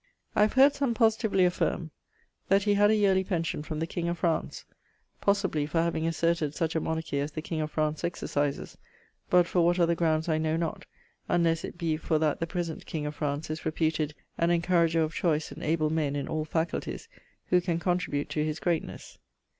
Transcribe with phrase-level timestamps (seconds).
[0.35, 1.91] I have heard some positively affirme
[2.49, 4.65] that he had a yearly pension from the king of France,
[5.21, 8.79] possibly for having asserted such a monarchie as the king of France exercises,
[9.29, 10.87] but for what other grounds I know not,
[11.29, 15.13] unles it be for that the present king of France is reputed an encourager of
[15.13, 17.07] choice and able men in all faculties
[17.49, 19.19] who can contribute to his greatnes.